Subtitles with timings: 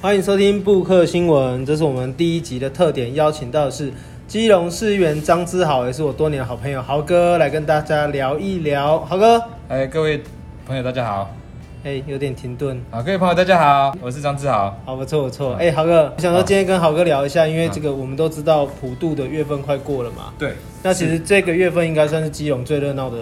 [0.00, 3.92] 欢迎收听布克新闻，这是我们第一集的特点，邀请到的是
[4.28, 9.00] 基隆市议员张之豪，也是我多年的好朋友豪哥，来跟大家聊一聊。
[9.00, 10.22] 豪哥，哎，各位
[10.66, 11.34] 朋友，大家好。
[11.84, 12.80] 哎，有点停顿。
[12.90, 14.76] 好，各位朋友，大家好，我是张志豪。
[14.84, 15.54] 好，不错不错。
[15.54, 20.32] 哎，豪哥，我想说今天跟豪哥聊一下，因为这个我们都知道普渡的月份快过了嘛。
[20.38, 20.52] 对。
[20.82, 23.18] 那其实这个月份应该算是基隆最热闹的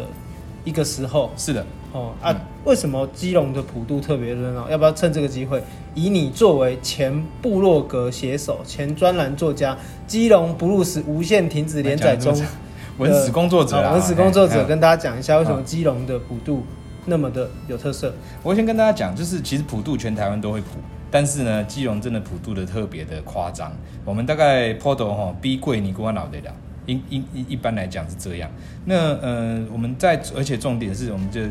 [0.65, 1.31] 一个时候。
[1.37, 1.65] 是的。
[1.93, 2.35] 哦啊，
[2.65, 4.69] 为什么基隆的普渡特别热闹？
[4.69, 5.63] 要不要趁这个机会，
[5.95, 12.39] 以你作为前部落格写手、前专栏作家，基隆不入史无限停止连载中
[12.99, 16.63] 文史工作者、啊，文史工作者跟大家讲一下，为什么基隆的普渡
[17.07, 18.13] 那么的有特色？
[18.43, 20.79] 我先跟大家讲，就是其实普渡全台湾都会普，
[21.11, 23.73] 但是呢，基隆真的普渡的特别的夸张。
[24.05, 26.55] 我们大概坡头哈逼贵你给我脑袋了。
[26.87, 28.51] 一一一一般来讲是这样，
[28.85, 31.43] 那呃，我们在而且重点是我们这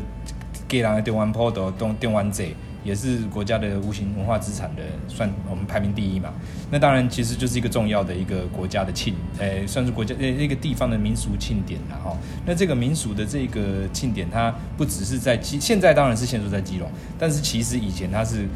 [0.70, 6.32] 给人的电玩坡的东电玩贼也是国家的无形文化资产的，算我们排名第一嘛。
[6.70, 12.16] 那当然其实就是一个重要的一个国家的庆，诶，算是国家呃一个地方的民俗庆典了哈。
[12.46, 18.46] 那这个民俗的这个庆典，它不只是在基，现在当然是限缩在基隆，但是其实以前它是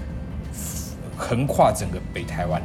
[1.16, 2.62] 横跨整个北台湾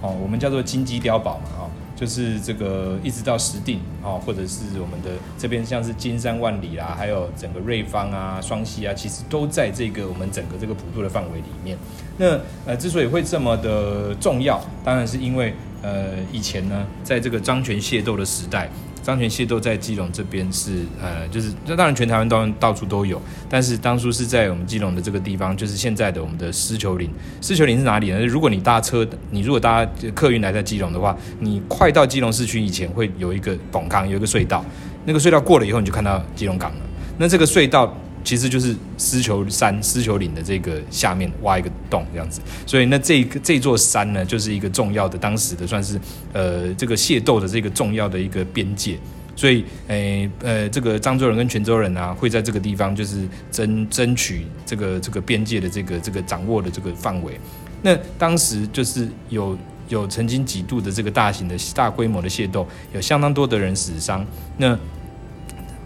[0.00, 1.70] 哦，我们叫做金鸡碉堡嘛哦。
[2.02, 11.78] 就是这个一直到石碇啊，或者是我们的这边像是金山万里啦，还有整个瑞芳啊、双溪啊，其实都在这个我们整个这个普渡的范围里面。
[12.18, 18.68] 那呃，之所以会这么的重要，当然是因为呃以前呢，在这个张权械斗的时代。
[19.02, 27.10] 张权械斗在基隆这边是呃，就是那当然全台湾到到处都有，但是当初是在我们基隆的这个地方，就是现在的我们的狮球林。
[27.40, 28.24] 狮球林是哪里呢？
[28.24, 34.64] 如果你搭车，你如果搭客运来在基隆的话，你快到基隆市区以前会有一个董康，有一个隧道，
[35.04, 36.80] 那个隧道过了以后，你就看到基隆港了。
[37.18, 37.94] 那这个隧道。
[38.24, 46.00] 其实就是狮球山、狮球岭的这个下面挖一个洞这样子，所以那这个这座山呢，就是一个重要的当时的算是
[46.32, 48.98] 呃这个械斗的这个重要的一个边界，
[49.34, 57.38] 所以诶呃这个漳州人跟泉州人啊会在这个地方就是争争取这个这个边界的这个这个掌握的这个范围。
[57.82, 59.58] 那当时就是有
[59.88, 64.24] 有曾经几度的这个大型的大规模的械斗，有相当多的人死伤。
[64.56, 64.78] 那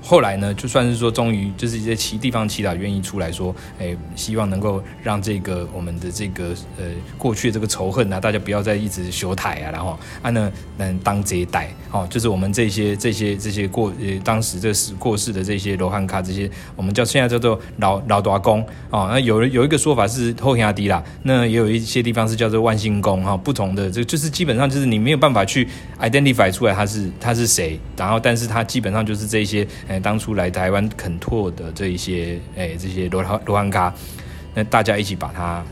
[0.06, 6.84] 后来呢，就算是说，终于就是一些其地方祈祷愿意出来说，哎，希望能够让这个我们的这个呃
[7.18, 25.66] 过去的这个仇恨啊，大家不要再一直修台啊，然后啊呢能当这一代哦，就是我们这些这些这些过呃当时这是过世的这些罗汉卡这些，我们叫现在叫做老老大公哦，那有有一个说法是后天阿弟啦，那也有一些地方是叫做万兴公哈，不同的这就是基本上就是你没有办法去
[25.98, 29.66] identify 出来他是他是谁，然后但是他基本上就是这些。
[30.00, 33.92] 当初来台湾垦拓的这一些，哎，这些罗汉罗汉脚，
[34.54, 35.64] 那大家一起把它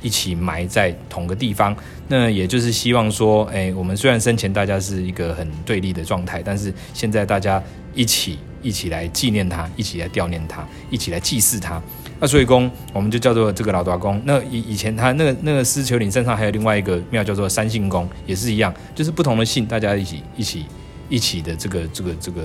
[0.00, 1.74] 一起埋在同个地方，
[2.08, 7.62] 那也就是希望说，哎，我们虽然生前大家是一个很对立的状态，但是现在大家
[7.94, 11.80] 一起一起来纪念他，一起来悼念他，一起来祭祀他。
[12.20, 14.20] 那所以公我们就叫做这个老大公。
[14.24, 20.66] 那以以前他那个那个狮球岭山上还有另外一个庙叫做三姓公，也是一样，就是不同的姓，大家一起一起。
[21.12, 22.40] 一起的这个这个这个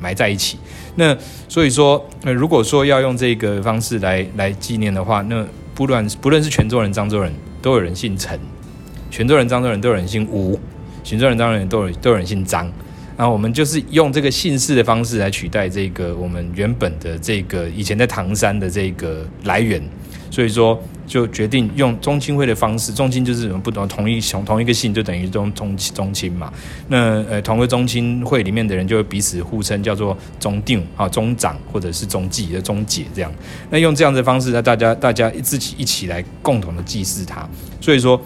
[0.00, 0.58] 埋在一起，
[0.96, 1.16] 那
[1.48, 7.32] 所以说，呃，如果说要用这个方式来来纪念的话，那不论不论是泉州人、漳州人，
[7.62, 8.36] 都有人姓陈；
[9.08, 10.58] 泉州人、漳州人都有人姓吴；
[11.04, 12.68] 泉州人、漳州人都有都有人姓张。
[13.16, 19.80] 然后我们就是用这个姓氏的方式来取代这个我们原本的这个以前在唐山的这个来源，
[20.32, 20.82] 所以说。
[21.04, 26.50] 就决定用宗亲会的方式，宗亲就是不同同一同同一个姓，就等于宗宗宗亲嘛。
[26.88, 33.30] 那呃，同个宗亲会里面的人就会彼此互称叫做宗定啊、宗长或者是宗继的宗姐这样。
[33.68, 37.46] 那用这样的方式，那大家大家自己一起来共同的祭祀他。
[37.78, 38.18] 所以说。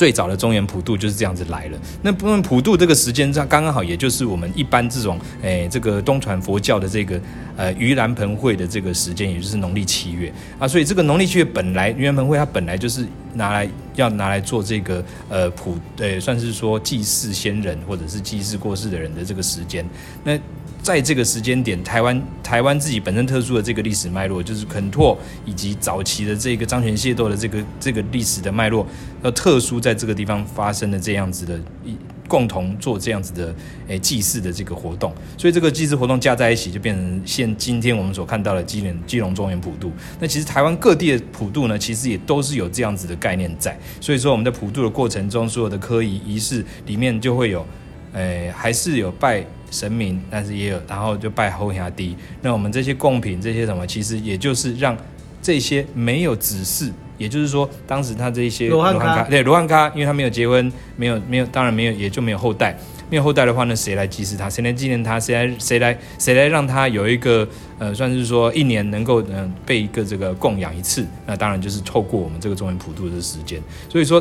[0.00, 1.78] 最早的中原普渡就是这样子来了。
[2.00, 7.20] 那不论普渡这个时间，这刚刚好，也就是我们一般这种，诶，这个东传佛教的这个，
[7.54, 10.66] 呃，盂兰盆会的这个时间，也就是农历七月啊。
[10.66, 13.04] 所以这个农历七月本来盂兰盆会它本来就是
[13.34, 19.84] 拿来要拿来做这个，呃，普，呃，算是说祭祀先人或者是祭祀过世的人的这个时间。
[20.24, 20.38] 那
[20.82, 28.86] 在这个时间点，台湾台湾自己本身特殊的这个历史脉络，就是垦拓以及早期的这个张权械斗的这个这个历史的脉络，
[29.22, 31.96] 要特殊在这个地方发生的这样子的，一
[32.26, 33.54] 共同做这样子的
[33.88, 39.92] 诶祭祀的这个活动，所以这个祭祀活动加在一起，就变成现今天我们所看到的基隆基隆中原普渡。
[40.20, 43.76] 那其实台湾各地的普渡呢，其实也都是有这样子的概念在。
[44.00, 47.66] 所以说我们在普渡的过程中，所有的科仪仪式里面就会有，
[48.14, 49.44] 诶还是有拜。
[49.72, 52.16] 神明，但是也有，然后就拜后兄弟。
[52.42, 54.98] 那我们这些贡品，这些什么，其实也就是让
[55.40, 62.76] 这些没有子嗣也就是说，当时他这些罗汉卡，对罗汉脚，因为他没有结婚，没有没有，当然没有，也就没有后代。
[63.08, 64.50] 没有后代的话那，谁来祭祀他？
[64.50, 65.20] 谁来纪念他？
[65.20, 67.46] 谁来谁来谁来让他有一个
[67.78, 71.06] 呃，算是说一年能够嗯、呃、被一个这个供养一次？
[71.26, 73.62] 那当然就是透过我们这个中元普渡的时间。
[73.88, 74.20] 所以说。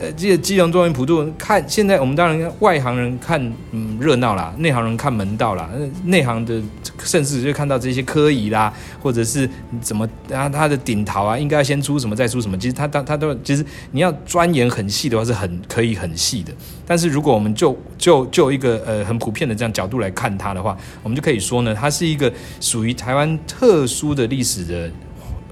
[0.00, 5.70] 呃，这个基隆中元普渡，看现在我们当然外行人看嗯热闹啦，内行人看门道啦。
[6.06, 6.60] 内行的
[6.98, 9.48] 甚至就看到这些科仪啦，或者是
[9.80, 12.58] 怎么啊，他的顶桃啊，应该要先出什么再出什么。
[12.58, 16.52] 其实他他他都其实你要钻研很细的话，是很可以很细的。
[16.84, 24.90] 但是如果我们就就就一个呃很普遍的这样角度来看它的话，我们就可以说呢，它是一个属于台湾特殊的历史的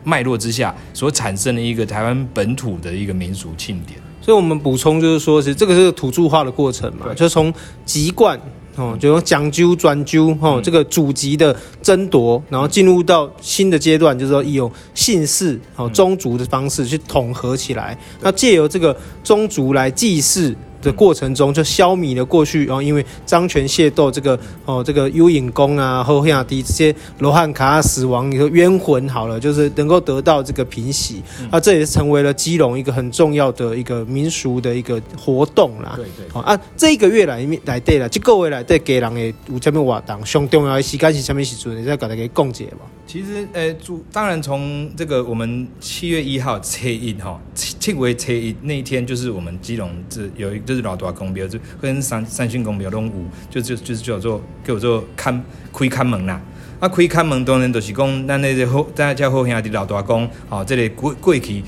[0.02, 4.00] 脉络之下所产生的一个台湾本土的一个民俗庆典。
[4.22, 7.52] 所以，我们补充就是说，其实这个是土著化的过程嘛，就从
[7.84, 8.40] 籍贯
[8.76, 20.54] 哦，就从讲究转究哦，这个祖籍的争夺，然后进入到新的阶段，就是说以用姓氏哦宗族的方式去统合起来，那借由这个宗族来祭祀。
[20.82, 35.94] 的过程中就消弭了过去，然后因为张权械斗这个哦，这个幽隐宫啊、后亚迪这些罗汉卡死亡以后冤魂好了，就是能够得到这个平息，那这也是成为了基隆一个很重要的一个民俗的一个活动啦。
[35.96, 39.20] 对对，啊，这一个月来面来对了，这个月来对给人的
[39.52, 40.26] 有什么活动？
[40.26, 41.80] 上重要的时间是什么时阵？
[41.80, 42.80] 你再给大家讲解吧。
[43.06, 47.38] 其实，呃，主当然从这个我们七月一号初一哈，
[47.82, 50.60] 庆为初一那一天，就是我们基隆这有一。
[50.60, 53.12] 就是老大公庙，就跟三三星公庙拢有，
[53.50, 56.40] 就就就是叫做叫做看开看门啦。
[56.78, 61.60] 啊，开看门当然就是讲咱那个好，大家好兄弟老大公，哦，这里、个、过过去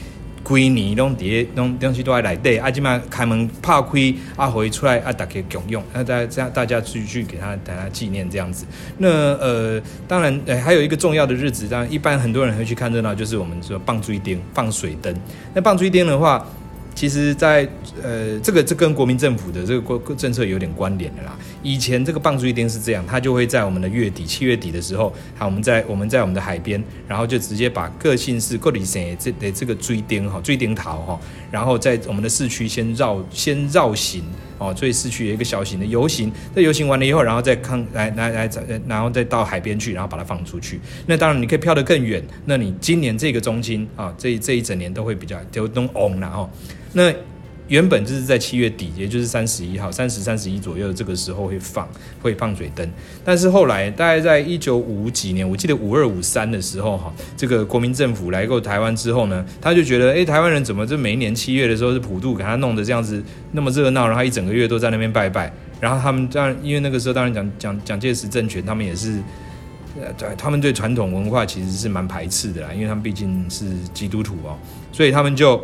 [0.45, 8.67] 规年拢伫拢东西都在内底，啊，今嘛开门拍开，啊，回出来啊，大家共用，那，大家这样大家继续给他大家纪念这样子。
[8.99, 15.13] 那呃，当然呃，还有一个重要的日子，当然一般很多人会去看热闹，就是我们说放水灯，放水灯。
[15.55, 16.47] 那放水灯的话。
[16.95, 17.71] 其实在，在
[18.03, 21.37] 呃，这个这跟国民政府的这个政策有点关联的啦。
[21.63, 31.21] 以前这个放水灯是这样，它就会在我们的月底七月底的时候，好，我们在我们在我们的海边，然后就直接把各县市各里省这的这个追丁哈，追丁桃哈，
[31.51, 34.23] 然后在我们的市区先绕先绕行
[34.59, 36.31] 哦，所以市区有一个小型的游行。
[36.55, 38.51] 这游行完了以后，然后再看来来来
[38.87, 40.81] 然后再到海边去，然后把它放出去。
[41.07, 42.23] 那当然你可以漂得更远。
[42.45, 46.51] 那你今年这个中心啊，这这一整年都会比较就都 on 了哈。
[46.93, 47.13] 那
[47.69, 51.89] 原本就是在七月底，也就是三十一号、三十、三十一左右这个时候会放
[52.21, 52.87] 会放水灯，
[53.25, 63.23] 但是后来大概在一九五几年，我记得五二五三的时候哈，这个国民政府来过台湾之后呢，他就觉得，哎，台湾人怎么这每一年七月的时候是普渡，给他弄得这样子
[63.53, 65.51] 那么热闹，然后一整个月都在那边拜拜，
[65.81, 69.23] 然后他们当然因为那个时候当然蒋蒋蒋介石政权，他们也是，
[69.99, 73.65] 呃，对，他们对传统文化其实是蛮排斥的啦，因为他们毕竟是
[73.95, 74.59] 基督徒哦，
[74.93, 75.59] 所以他们就。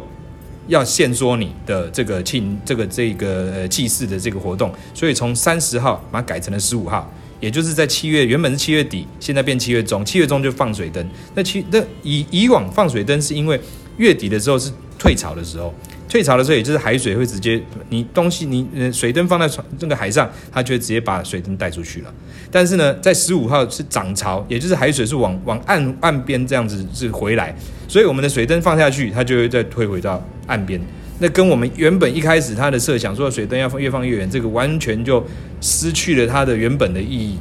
[0.71, 11.07] 要限缩你的这个庆这个这个呃祭祀的这个活动，所以从三十号把它改成了十五号，也就是在七月，原本是七月底，现在变七月中，七月中就放水灯。
[11.35, 13.61] 那七那以以往放水灯是因为
[13.99, 15.75] 月底的时候是退潮的时候。
[16.11, 22.12] 退潮的时候，也就是海水会直接，你东西你呃水灯放在船这个海上，它就会直接把水灯带出去了。
[22.51, 27.55] 但是呢，在十五号是涨潮，也就是海水是往往岸岸边这样子是回来，
[27.87, 30.81] 所以我们的水灯放下去，它就会再退回到岸边。
[31.21, 35.25] 那跟我们原本一开始它的设想说水灯要放越放越远，这个完全就
[35.61, 37.38] 失去了它的原本的意义。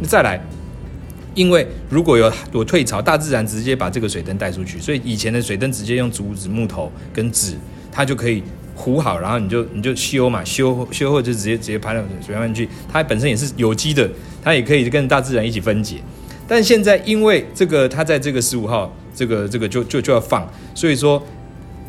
[0.00, 0.40] 那再来，
[1.34, 7.56] 因为如果有有退潮，大自然直接把这个水灯带出去，所以以前的水灯直接用竹子、木头跟纸。
[7.92, 8.42] 它就可以
[8.74, 12.68] 糊好，然后你就你就修嘛，修修后就直接直接排到水面去。
[12.90, 14.10] 它本身也是有机的，
[14.42, 15.98] 它也可以跟大自然一起分解。
[16.48, 21.22] 但现在因为这个，它在这个十五号，这个这个就就就要放，所以说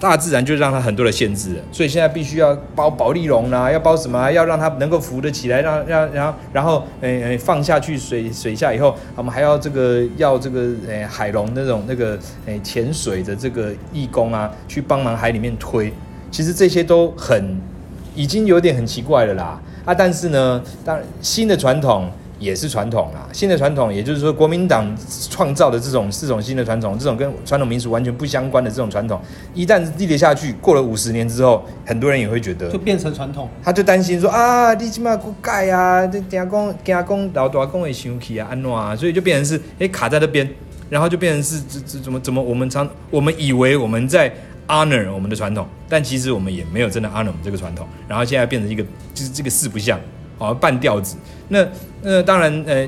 [0.03, 1.55] 大自然就让它很多的限制。
[1.71, 4.29] 所以现在必须要包保丽龙啦，要包什么？
[4.29, 15.93] 要让它能够浮得起来，让让然后然后诶诶放下去水水下以后，我们还要这个要这个诶海龙那种那个诶潜水的这个义工啊，去帮忙海里面推。
[16.29, 17.57] 其实这些都很，
[18.13, 19.93] 已经有点很奇怪了啦啊！
[19.93, 22.11] 但是呢，当新的传统
[22.43, 23.27] 也是传统啦。
[23.31, 24.85] 新的传统，也就是说国民党
[25.29, 29.19] 创造的这种四种新的传统，这种跟传统民俗完全不相关的这种传统，
[29.53, 33.49] 一旦立了下去，过了五十年之后，很多人也会觉得就变成传统。
[33.63, 38.95] 他就担心说啊，你起码不改啊，这家公家公老大公会生气啊，安怎啊？
[38.95, 40.47] 所以就变成是哎卡在那边，
[40.89, 44.31] 然后就变成是这这怎么怎么我们常我们以为我们在。
[44.65, 47.85] honor 我们的传统，但其实我们也没有真的 honor 我们这个传统。
[48.07, 48.81] 然后现在变成一个，
[49.13, 49.99] 就是这个四不像
[50.49, 51.17] 哦，半吊子。
[51.49, 51.67] 那
[52.01, 52.81] 那当然，呃，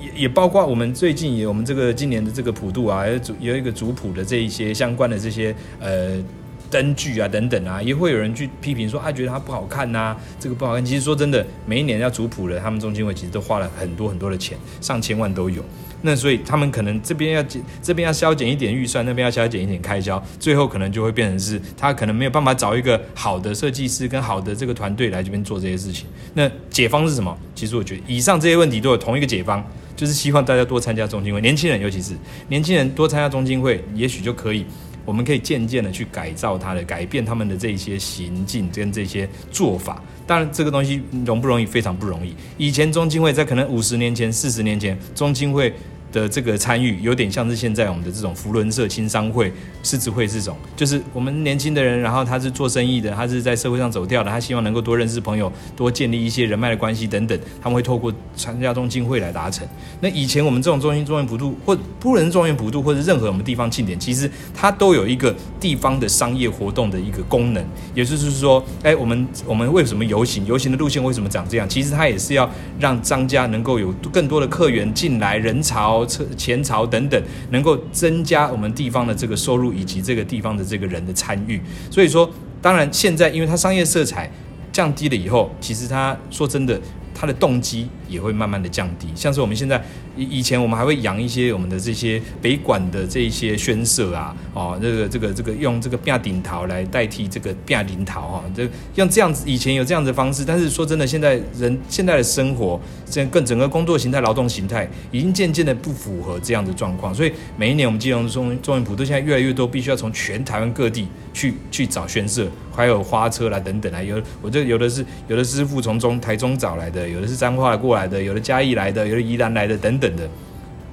[0.00, 6.22] 也也包括我们最近也我们这个今年的这个普渡啊，有有一个族谱的这一些相关的这些呃。
[6.70, 10.84] 灯具啊，等等啊，也会有人去批评说啊，觉得它不好看呐、这个不好看。
[10.84, 15.64] 其实说真的，每一年要族谱的，他们中间会其实都花了很多很多的钱，上千万都有。
[16.02, 26.06] 那所以他们可能这边要减，这边要削减一点预算，那边要削减一点开销，最后可能就会变成是他可能没有办法找一个好的设计师跟好的这个团队来这边做这些事情。
[26.34, 27.36] 那解方是什么？
[27.54, 29.64] 其实我觉得以上这些问题都有同一个解方，
[29.94, 32.14] 就是希望大家多参加中心会，年轻人尤其是
[32.48, 34.64] 年轻人多参加中心会，也许就可以。
[35.06, 40.00] 我们可以渐渐的去改造他的，改变他们的这些行径跟这些做法。
[40.30, 41.66] 当然，这个东西容不容易？
[41.66, 42.32] 非常不容易。
[42.56, 45.74] 以前中金会在可能五十年前、四十年前，中金会。
[46.12, 49.52] 的这个参与有点像是现在我们的这种福伦社、青商会、
[49.82, 59.66] 狮子会这种，就是我们年轻的人，然后他是做生意的，他是在社会上走跳的，他希望能够多认识朋友，多建立一些人脉的关系等等，他们会透过参加中经会来达成。
[60.00, 67.64] 那以前我们这种中心中元普渡，或不能中元普渡，或者任何我们地方庆典，其实它都有一个地方的商业活动的一个功能，
[67.94, 70.44] 也就是说，哎，我们我们为什么游行？
[70.46, 71.68] 游行的路线为什么长这样？
[71.68, 75.99] 其实它也是要让张家能够有更多的客源进来，人潮。
[76.06, 81.60] 前朝等等，能够增加我们地方的这个收入，以及这个地方的这个人的参与。
[81.90, 82.30] 所以说，
[82.60, 84.30] 当然现在因为它商业色彩
[84.72, 86.80] 降低了以后，其实他说真的。
[87.20, 89.78] 它的动机也会慢慢的降低，像是我们现在
[90.16, 112.48] 以以前我们还会养一些我们的这些北管的这些宣社啊，哦，这个这个这个用这个变顶桃来代替这个变顶桃哈，这用这样子以前有这样子的方式，但是说真的，现在人现在的生活，现在更整个工作形态、劳动形态已经渐渐的不符合这样的状况，所以每一年我们金融中中元普都现在越来越多，必须要从全台湾各地去去找宣社。
[112.72, 120.28] 还有花车啦等等啊，有我这有的是有的师傅从中台中找来的，有的是彰化过来的，有的嘉义来的，有的宜兰来的等等的。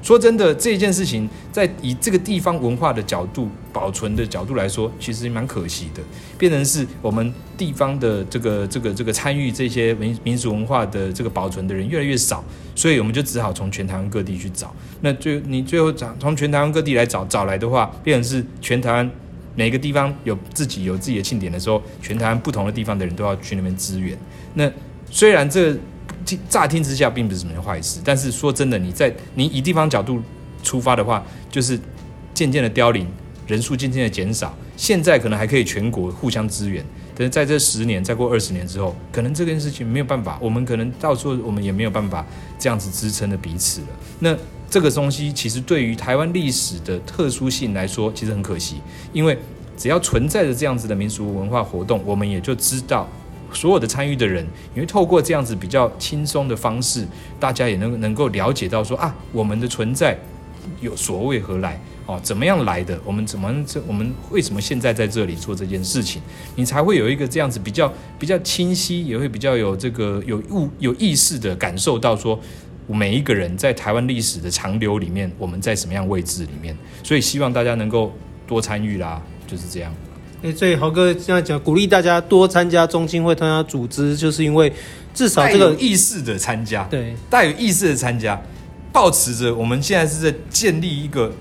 [0.04, 6.02] 说真的，这件事情在以这个地方文化的角度保存的角度来说，其实蛮可惜的，
[6.38, 12.42] 变成是我们地方的这个这个这个参与这些民民俗文化的这个保存的人越来越少，
[12.74, 14.74] 所以我们就只好从全台湾各地去找。
[15.02, 19.12] 那最你最后找从全台湾各地来找找来的话，变成是全台湾。
[19.58, 24.16] 每个地方有自己有自己的庆典的时候，全台湾不同的地方的人都要去那边支援。
[24.54, 24.72] 那
[25.10, 25.76] 虽然这
[26.48, 30.22] 乍听之下并不是什么坏事，但是说真的，你在你以地方角度
[30.62, 31.80] 出发的话，就是
[32.36, 33.08] 渐渐的凋零，
[33.48, 34.56] 人数渐渐的减少。
[34.76, 36.86] 现在可能还可以全国互相支援，
[37.16, 42.24] 但是在这十年，再过二十年之后，可能这件事情没有办法，我们可能到时候我们也没有办法
[42.60, 43.88] 这样子支撑的彼此了。
[44.20, 44.38] 那。
[44.70, 48.76] 这个东西其实对于台湾历史的特殊性来说，其实很可惜，
[49.14, 49.38] 因为
[49.78, 53.08] 只要存在着这样子的民俗文化活动，我们也就知道
[53.54, 54.46] 所有的参与的人，
[54.76, 57.08] 因为透过这样子比较轻松的方式，
[57.40, 60.18] 大家也能能够了解到说啊，我们的存在
[60.82, 63.00] 有所谓何来哦，怎么样来的？
[63.06, 66.22] 我们怎么这我们为什么现在在这里做这件事情？
[66.56, 72.38] 你才会有一个这样子比较比较清晰，也会比较有这个有物有意识的感受到说。
[72.96, 76.76] 每一个人在台湾历史的长流里面，我们在什么样位置里面？
[77.04, 78.14] 所以希望大家能够
[78.48, 79.94] 多参与啦，就是这样。
[80.42, 84.72] 哎，所以豪哥这样讲，鼓励大家多参加中心会，参加组织，就是因为
[85.14, 88.40] 至少这个意识的参加，对，带有意识的参加，
[88.94, 91.32] 抱持着我们现在是在建立一个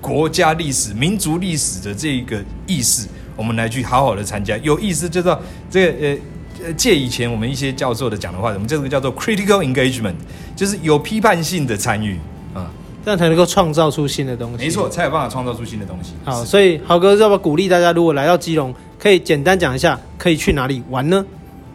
[0.00, 6.18] 国家历史、民族历史的这一个意识，我们来去好好的参加，有意思就知道这个呃。
[6.76, 10.14] 借以前我们一些教授的讲的话，我们这个叫做 critical engagement，
[10.54, 12.18] 就是有批判性的参与
[12.54, 12.70] 啊，
[13.04, 14.58] 这样才能够创造出新的东西。
[14.58, 16.12] 没错，才有办法创造出新的东西。
[16.24, 21.24] 好，所以豪哥要不要鼓励大家，如果来到基隆，可以简单讲一下，可以去哪里玩呢？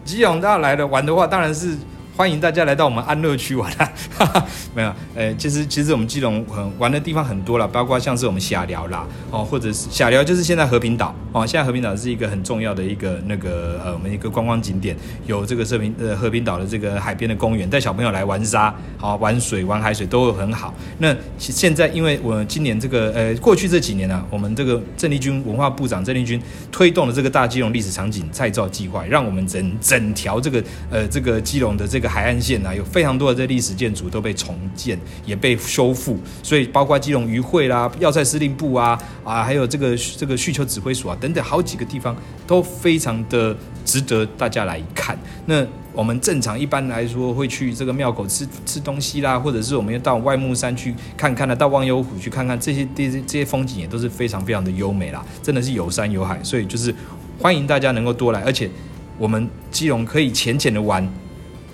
[0.04, 1.76] 基隆大家来了玩的话，当然是。
[2.18, 3.92] 欢迎大家来到我们安乐区玩啊！
[4.18, 4.44] 哈哈，
[4.74, 14.96] 没有，呃，其实其实我们基隆很玩的地方很多了，包括像是我们霞寮啦，哦，或者是霞寮就是现在和平岛哦，现在和平岛是一个很重要的一个那个呃我们一个观光景点，
[15.28, 20.74] 有这个和平呃和平岛的这个海边的公园，带小朋友来玩沙，好、哦、玩水玩海水都很好。
[20.98, 30.60] 那现在因为我今年这个呃过去这几年呢、啊，我们这个郑丽君文化部长郑丽君推动了这个大基隆历史场景再造计划，让我们整整条这个
[30.90, 32.07] 呃这个基隆的这个。
[32.08, 45.18] 海岸线啊，有非常多的这历史建筑都被重建，也被修复，所以包括基隆渔会啦、要塞司令部啊啊，还有这个这个需求指挥所啊等等，好几个地方都非常的值得大家来看。
[45.46, 56.94] 那我们正常一般来说会去这个庙口吃吃东西啦，或者是我们要到外木山去看看呢，到忘忧湖去看看这些这些这些风景也都是非常非常的优美啦，真的是有山有海，所以就是
[57.38, 58.70] 欢迎大家能够多来，而且
[59.18, 61.06] 我们基隆可以浅浅的玩。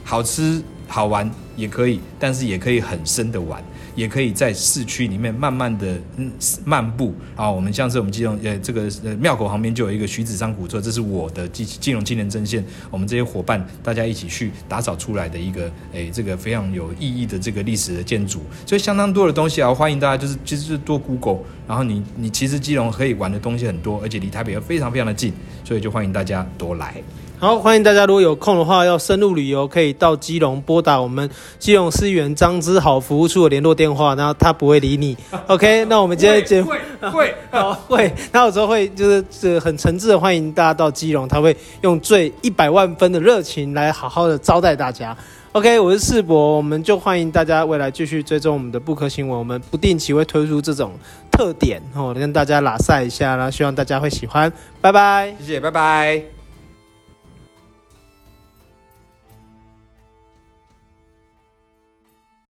[0.04, 3.60] 好吃好玩也可以，但是也可以很深的玩。
[3.96, 6.28] 也可以在市区里面慢慢的嗯
[6.64, 25.32] 漫步啊，我们像是我们基隆呃这个呃庙口旁边就有一个徐子珊古厝，这是我的金金融青年阵线，我们这些伙伴大家一起去打扫出来的一个诶、这个非常有意义的这个历史的建筑，所以相当多的东西啊，欢迎大家就是其实是多 Google，然后你你其实基隆可以玩的东西很多，而且离台北又非常非常的近，
[25.62, 26.96] 所以就欢迎大家多来。
[27.36, 35.14] 好，欢迎大家，如果有空的话，要深入旅游，可以到基隆拨打我们基隆市议员张之豪服务处的联络电话，然后他不会理你。
[35.48, 36.78] OK，那我们今天节目会
[37.10, 45.14] 会好会，他有时候会就是是很诚挚的欢迎大家到基隆，他会用最一百万分的热情来好好的招待大家。
[45.52, 50.92] OK，我是世博，我们就欢迎大家未来继续追踪我们的布克新闻，我们不定期会推出这种
[51.30, 54.50] 特点哦，跟大家拉赛一下，然后希望大家会喜欢，
[54.80, 56.33] 拜拜，谢谢，拜拜。